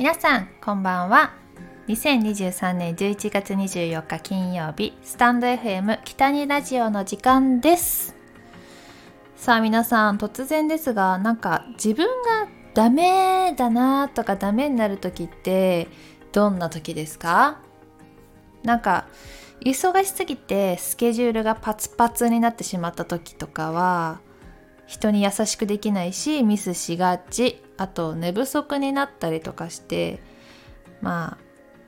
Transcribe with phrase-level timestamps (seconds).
[0.00, 1.34] 皆さんこんばんは。
[1.88, 8.16] 2023年11月24日金曜日スタンド FM 北にラジオの時間です。
[9.36, 15.88] さあ皆さん突然ですがなんか自分がダメだなとかダメになる時って
[16.32, 17.60] どんな時ですか？
[18.62, 19.06] なんか
[19.66, 24.20] 忙しすぎてスケジュールがパツパツになってしまった時とかは
[24.90, 30.20] 人に優しくできないしミスしがちあと寝不足になったりとかして
[31.00, 31.38] ま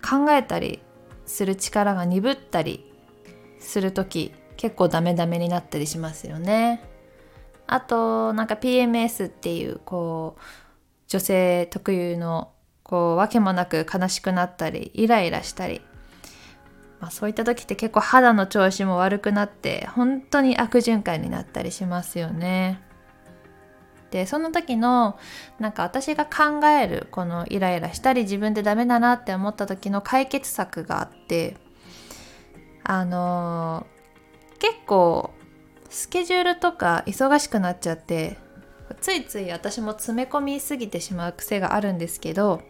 [0.05, 0.81] あ考えたり
[1.27, 2.89] する力が鈍ったり
[3.59, 6.89] する時結構ダメダメになったりしますよね。
[7.67, 10.41] あとなんか PMS っていうこう
[11.09, 12.53] 女性特有の
[12.85, 15.81] こう訳もなく悲しくなったりイライラしたり
[17.01, 22.92] まあ、そういった時って結構肌の調子も悪くなって本当に悪循環になったりしますよね。
[24.13, 25.19] でその時の
[25.59, 31.57] なんか私が考えるこのイライラしたり自分でダメだなって思った時の解決策があって
[32.85, 35.31] あのー、結構
[35.89, 38.37] スケジュールとか忙しくなっちゃって
[39.01, 42.61] ついつい私も詰め込みすぎてしまう癖があるんですけど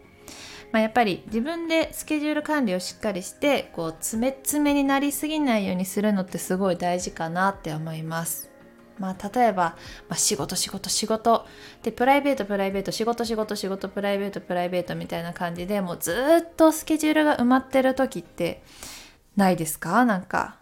[0.71, 8.52] まあ、やっぱり自分でスケジュール管理をしっかりしてこう詰め詰めになりすぎないようにするのってすごい大事かなって思います。
[8.99, 9.75] まあ、例えば、
[10.07, 11.45] まあ、仕事仕事仕事。
[11.81, 12.91] でプライベートプライベート。
[12.91, 13.89] 仕事仕事仕事。
[13.89, 14.95] プライベートプライベート。
[14.95, 16.13] みたいな感じでもうず
[16.47, 18.63] っとスケジュールが埋まってる時って
[19.35, 20.05] ないですか？
[20.05, 20.57] なんか。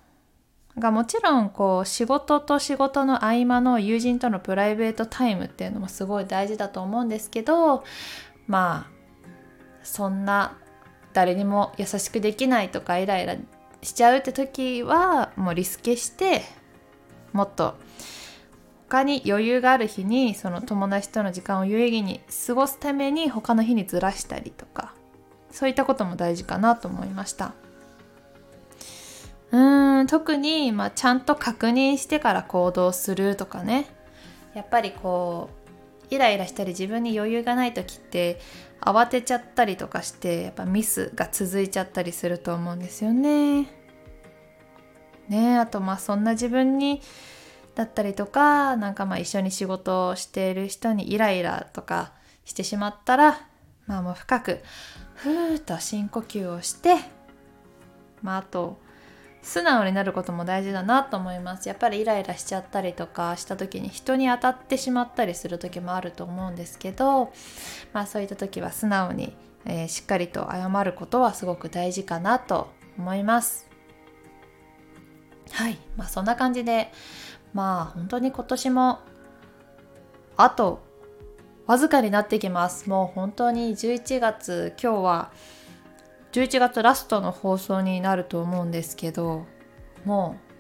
[0.80, 7.84] がもちろんこう仕事と仕事の合間の友人とのプライベートタイムっていうのもすごい大事だと思うんですけど
[8.48, 8.92] まあ
[9.84, 10.58] そんな
[11.12, 13.36] 誰にも優しくできないとかイライラ
[13.84, 16.42] しちゃうって時はもうリスケして
[17.34, 17.76] もっと
[18.92, 24.94] 他に余裕がある日にその友達との時間を有意義に過ごすために他の日にずらしたりとか
[25.50, 27.54] そういったことも大事かなと思いました
[29.52, 33.86] うーん特に、まあ、ちゃんと確認してから行動するとかね
[34.54, 35.50] やっぱりこ
[36.12, 38.42] うイライラしたり自分に余裕がない時って
[38.82, 43.68] 慌てちゃったりとかしてやっぱミスが続いちゃったりすると思うんですよね。
[45.30, 47.02] ねあとまあそんな自分に
[47.82, 52.14] だったりとかなんかまあ一緒に仕事をしている人にイライラとか
[52.46, 53.48] してしまったら
[53.88, 54.60] まあもう深く
[55.16, 56.96] ふーっと深呼吸をして
[58.22, 58.78] まああと
[59.42, 61.68] 素直になることも大事だなと思います。
[61.68, 67.34] やっぱりイライラしちゃったりとかした時に人に当たってしまったりする時もあると思うんですけど
[67.94, 72.70] まあそういった時は素直に、えー、しっかりと謝ることはすごく大事かなと
[73.00, 73.68] 思います。
[75.52, 75.80] はい。
[75.98, 76.92] まあそんな感じで
[77.54, 79.00] まあ本当に今年も
[80.38, 80.82] あと
[81.68, 82.90] わずかになってきます。
[82.90, 85.32] もう本当に11月今日は
[86.32, 89.46] 11月ラストの放送になると思うんですけど
[90.06, 90.51] もう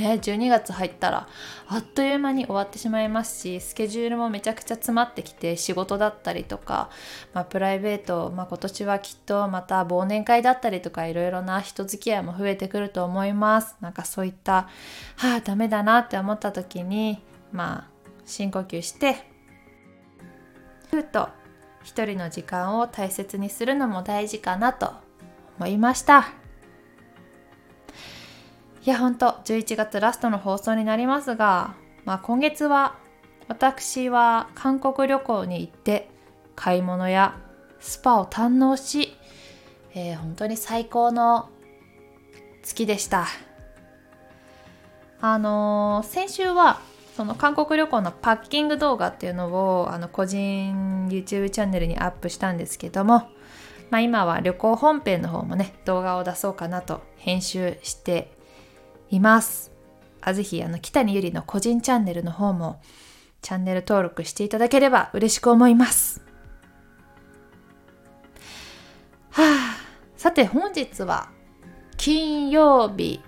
[0.00, 1.28] ね12月入ったら
[1.68, 6.90] あっという間に終わってしまいますしスケジュールもめちゃくちゃ詰まってきて仕事だったりとか、
[7.34, 13.76] まあ、プライベート、まあ、今年はきっとまた忘年会だったりとかいろいろな人付き合いも増えてくると思います。
[13.80, 14.68] なんかそういった
[15.16, 17.22] はあダメだなって思った時に
[17.52, 17.90] まあ
[18.24, 19.30] 深呼吸して
[20.90, 21.28] ふっと
[21.82, 24.92] 一人の時間を大切にするのも大事かなと
[25.58, 26.39] 思いました。
[28.82, 31.74] いやほんと11月ラストの放送になりますが、
[32.06, 32.96] まあ、今月は
[33.46, 36.08] 私は韓国旅行に行って
[36.56, 37.36] 買い物や
[37.78, 39.16] スパを堪能し、
[39.94, 41.50] えー、本当に最高の
[42.62, 43.26] 月でした。
[45.20, 46.80] あのー、先週は
[47.16, 49.48] その韓国旅行のパッキング動画っていうの
[49.82, 53.28] をあの個人 YouTube チャンネルにアップしたんですけども、
[53.90, 58.39] まあ、今は旅行本編の方もね動画を出そうかなと編集して
[59.10, 59.72] います。
[60.20, 62.80] あぜひあの北にゆりの個人チャンネルの方も
[63.42, 66.22] チャンネル登録していただければ嬉しく思います。
[69.30, 69.42] は
[69.76, 69.80] あ。
[70.16, 71.30] さて本日は
[71.96, 73.20] 金曜日。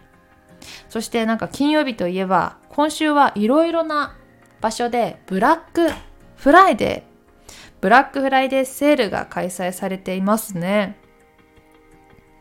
[0.88, 4.16] そしてなんか金曜日といえば今週はいろいろな
[4.60, 5.90] 場所でブラック
[6.36, 10.98] フライデー、ブラックフライデーセールが開催されていますね。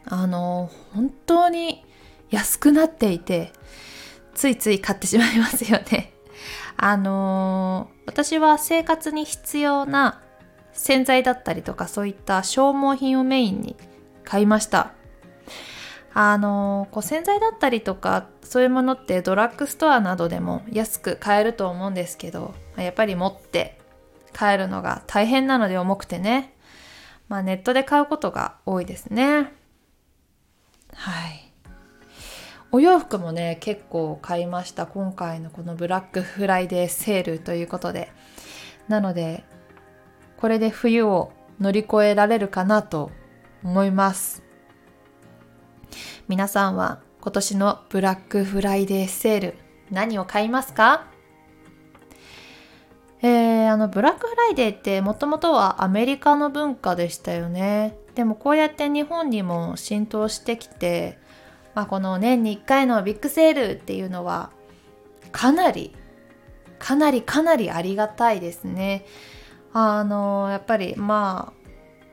[0.05, 1.85] あの、本当に
[2.31, 3.53] 安くなっていて、
[4.33, 6.13] ついつい買ってしまいますよね。
[6.77, 10.21] あの私は生活に必要な
[10.73, 13.75] 洗剤だったりとかそういった消耗品をメインに
[14.23, 14.93] 買いました。
[16.13, 23.79] あのこう洗剤だったりとかそういうものってドラッグストアなどでも安く買えると思うんですけどやっぱり持って
[24.37, 26.53] 帰るのが大変なので重くてね
[27.29, 29.53] まあネットで買うことが多いですね
[32.73, 34.87] お洋服もね結構買いました。
[34.87, 38.11] 今回のこのブラックフライデーセールということで。
[38.87, 39.43] なので
[40.37, 43.11] これで冬を乗り越えられるかなと
[43.63, 44.41] 思います。
[46.29, 49.55] 皆さんは今年のブラックフライデーセール
[49.91, 51.07] 何を買いますか？
[53.21, 57.97] えー、あのブラックフライデーってもともとはアメリカの文化でしたよね。
[58.15, 61.19] でもこうやって日本にも浸透してきて、
[61.73, 64.51] まあ、この年に1回のビッグセールっていうのは
[65.31, 65.95] かなり
[66.79, 69.05] かなりかなりありがたいですね
[69.73, 71.61] あのやっぱりまあ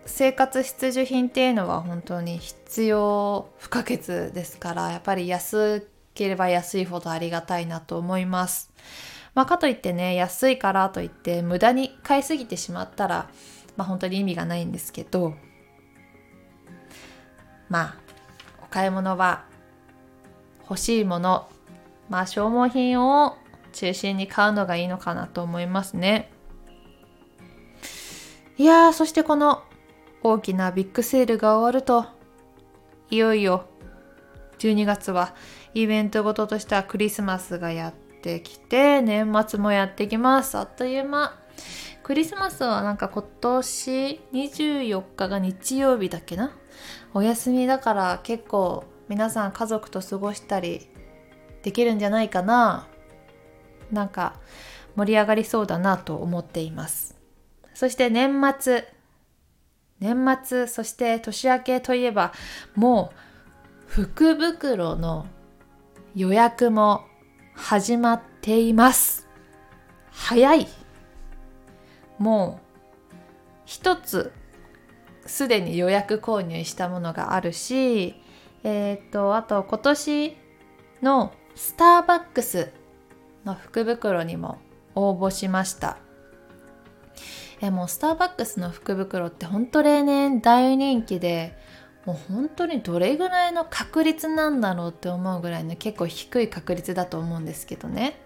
[0.07, 8.73] 生活必需品っていうのは本当に必要不可欠ですからやっぱり安ければ安いほどありがたいなと思います。
[9.35, 13.31] まあ、かといってね安いからといって無駄に買いすぎてしまったら、
[13.77, 15.35] まあ、本当に意味がないんですけど
[17.69, 18.08] まあ
[18.71, 19.45] お買い物は
[20.63, 21.49] 欲しいもの
[22.09, 23.37] まあ消耗品を
[23.73, 26.31] 中心に買うのがいいのかなと思いますね。
[28.57, 29.63] いやーそしてこの
[30.23, 32.07] 大きなビッグセールが終わると
[33.09, 33.67] いよいよ
[34.59, 35.35] 12月は
[35.75, 40.59] イベントごととしてはクリスマスがやってきて年末もやってきます。
[40.59, 41.39] あっという間。
[42.03, 46.51] クリスマスはなんか今年24日が日曜日だっけな？
[47.15, 50.89] お休みだから結構皆さん家族と過ごしたり
[51.63, 52.87] できるんじゃないかな。
[53.91, 54.35] なんか
[54.97, 57.17] 盛り上がりそうだなと思っています。
[57.75, 58.87] そして年末。
[60.01, 62.33] 年末そして年明けといえば
[62.77, 65.27] もう福袋の
[66.15, 67.05] 予約も
[67.55, 69.27] 始まっています。
[70.11, 70.69] 早い。
[72.19, 73.15] もう
[73.65, 74.33] 一つ
[75.29, 78.15] すでに予約購入したものがあるし
[78.65, 80.37] えっ、ー、とあと今年
[81.03, 82.73] のスターバックス
[83.45, 84.59] の福袋にも
[84.95, 85.99] 応募しました。
[87.61, 91.59] えもうスターバックスの福袋ってほんと例年大人気で
[92.05, 98.21] もう本当にどれぐらいの確率なんだろうって思うぐらいの結構低い確率だと思うんですけどね。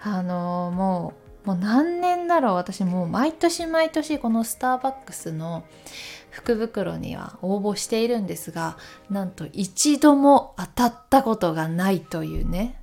[0.00, 2.54] あのー、もうもう何年だろう。
[2.54, 5.64] 私もう毎年毎年このスターバックスの
[6.38, 8.78] 福袋には応募しているんですが
[9.10, 12.80] なんと一度も当たったことがないというね。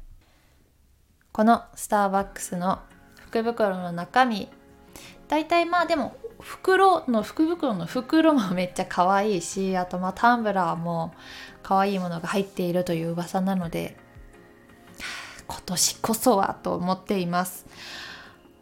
[1.31, 2.80] このスターバックスの
[3.28, 4.50] 福袋の中身。
[5.30, 11.13] 大体まあでも袋の福袋の袋もめっちゃ可愛いしあとまあタンブラーも
[11.63, 13.98] 可愛いものが入っているという噂なので
[15.48, 17.66] 今年こそはと思っています。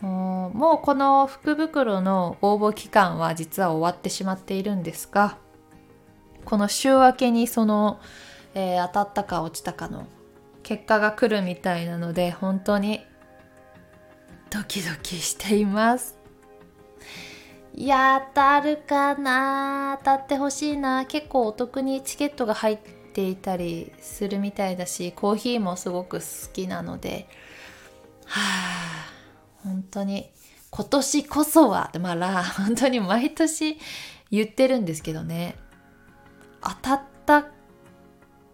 [0.07, 5.38] もうこの福袋の応募期間は実は終わってしまっているんですが
[6.45, 8.01] この週明けにその、
[8.53, 10.07] えー、当たったか落ちたかの
[10.61, 13.00] 結果が来るみたいなので本当に
[14.50, 16.17] ドキドキしています。
[17.75, 22.77] いや当たるかな当たってほしいな結構お得にチケットが入っ
[23.13, 27.27] ていたりするみたいだしコーヒーもすごく好きなので
[28.25, 29.02] はあ
[29.63, 30.30] 本当に
[30.69, 33.78] 今年こそはってまあ 本当に毎年
[34.31, 35.56] 言ってるんですけどね。
[36.61, 37.45] 当たった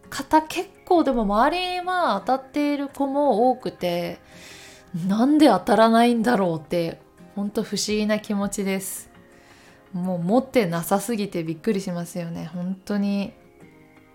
[0.10, 4.20] 方結構でも周りは当たっている子も多くて
[5.08, 7.00] なんで当たらないんだろうって
[7.36, 9.10] 本当不思議な気持ちです。
[9.94, 12.50] もう持ってなさすぎてびっくりしますよね。
[12.54, 13.34] 本当に。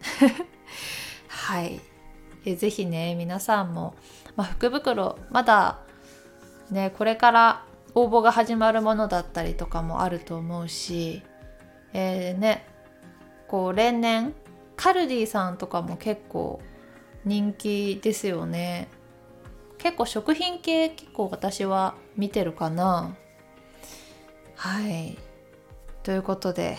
[1.28, 1.80] はい。
[2.44, 3.94] えぜひね皆さんも、
[4.36, 5.83] まあ、福袋まだ
[6.70, 11.22] ねこれから応募が始まるものだったりとかもあると思うし
[11.92, 12.66] えー、ね
[13.46, 14.34] こう例年
[14.76, 16.60] カルディさんとかも結構
[17.24, 18.88] 人気ですよね。
[19.78, 23.16] 結構食品系結構私は見てるかな。
[24.56, 25.18] はい。
[26.02, 26.76] ということで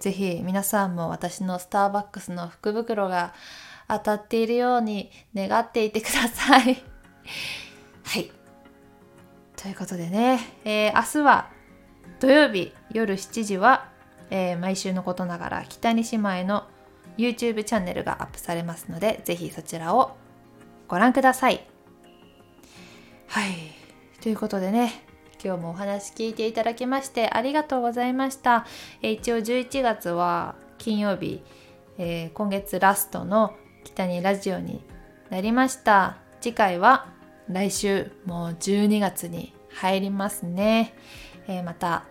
[0.00, 3.34] 是非皆さんも私のスターバックスの福袋が
[3.88, 6.82] 当たっているように願っていてください。
[8.04, 8.30] はい。
[9.62, 11.48] ということでね、えー、明日は
[12.18, 13.88] 土曜日夜7時は、
[14.28, 16.66] えー、毎週のことながら北西前の
[17.16, 20.16] YouTube チャンネルがアップされますのでぜひそちらを
[20.88, 21.64] ご覧ください
[23.28, 23.52] はい
[24.20, 25.04] ということでね
[25.44, 28.64] 今日もお話聞いていただきましてありがとうございました。
[29.02, 31.42] え一応11月は金曜日、
[31.98, 34.84] えー、今月ラストの北にラジオに
[35.30, 36.18] なりました。
[36.40, 37.08] 次回は
[37.48, 40.94] 来週もう12月に入りますね。
[41.48, 42.04] えー、また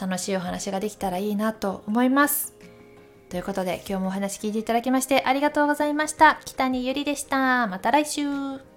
[0.00, 2.54] 楽しいお話ができたらいいなと思います。
[3.28, 6.40] ということで今日もお話聞いていただきましてありがとうございました。
[6.44, 7.66] 北にゆりでした。
[7.66, 8.71] また来週。